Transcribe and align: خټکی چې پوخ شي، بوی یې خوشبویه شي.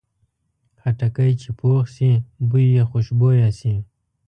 خټکی 0.81 1.31
چې 1.41 1.49
پوخ 1.59 1.83
شي، 1.95 2.11
بوی 2.49 2.65
یې 2.75 2.83
خوشبویه 2.89 3.49
شي. 3.59 3.75